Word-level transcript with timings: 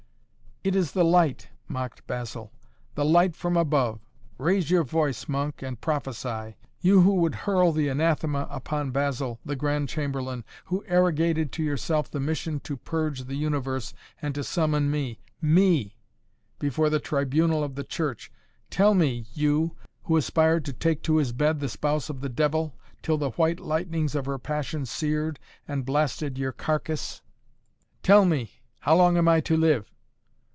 "It 0.63 0.75
is 0.75 0.91
the 0.91 1.03
light," 1.03 1.49
mocked 1.67 2.05
Basil. 2.05 2.51
"The 2.93 3.03
light 3.03 3.35
from 3.35 3.57
above. 3.57 3.99
Raise 4.37 4.69
your 4.69 4.83
voice, 4.83 5.27
monk, 5.27 5.63
and 5.63 5.81
prophesy. 5.81 6.55
You 6.81 7.01
who 7.01 7.15
would 7.15 7.33
hurl 7.33 7.71
the 7.71 7.87
anathema 7.87 8.47
upon 8.47 8.91
Basil, 8.91 9.39
the 9.43 9.55
Grand 9.55 9.89
Chamberlain, 9.89 10.43
who 10.65 10.83
arrogated 10.85 11.51
to 11.53 11.63
yourself 11.63 12.11
the 12.11 12.19
mission 12.19 12.59
to 12.59 12.77
purge 12.77 13.23
the 13.23 13.33
universe 13.33 13.95
and 14.21 14.35
to 14.35 14.43
summon 14.43 14.91
me 14.91 15.19
me 15.41 15.97
before 16.59 16.91
the 16.91 16.99
tribunal 16.99 17.63
of 17.63 17.73
the 17.73 17.83
Church 17.83 18.31
tell 18.69 18.93
me, 18.93 19.25
you, 19.33 19.75
who 20.03 20.15
aspired 20.15 20.63
to 20.65 20.73
take 20.73 21.01
to 21.01 21.15
his 21.17 21.31
bed 21.31 21.59
the 21.59 21.69
spouse 21.69 22.07
of 22.07 22.21
the 22.21 22.29
devil, 22.29 22.75
till 23.01 23.17
the 23.17 23.31
white 23.31 23.59
lightnings 23.59 24.13
of 24.13 24.27
her 24.27 24.37
passion 24.37 24.85
seared 24.85 25.39
and 25.67 25.87
blasted 25.87 26.37
your 26.37 26.51
carcass, 26.51 27.23
tell 28.03 28.25
me 28.25 28.61
how 28.81 28.95
long 28.95 29.17
am 29.17 29.27
I 29.27 29.41
to 29.41 29.57
live?" 29.57 29.87